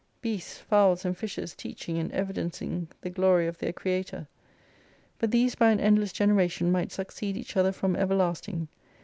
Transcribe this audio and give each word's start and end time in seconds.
Beasts, 0.19 0.57
fowls, 0.57 1.05
and 1.05 1.15
fishes 1.15 1.53
teaching 1.53 1.99
and 1.99 2.11
evidencing 2.11 2.87
the 3.01 3.09
glory 3.11 3.45
of 3.45 3.59
their 3.59 3.71
creator. 3.71 4.27
But 5.19 5.29
these 5.29 5.53
by 5.53 5.69
an 5.69 5.79
endless 5.79 6.11
generation 6.11 6.71
might 6.71 6.91
succeed 6.91 7.37
each 7.37 7.55
other 7.55 7.71
from 7.71 7.95
everlasting. 7.95 8.67